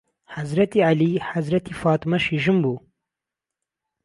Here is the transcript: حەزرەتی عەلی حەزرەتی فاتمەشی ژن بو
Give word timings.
حەزرەتی 0.35 0.85
عەلی 0.87 1.23
حەزرەتی 1.29 1.77
فاتمەشی 1.81 2.41
ژن 2.43 2.57
بو 2.63 2.75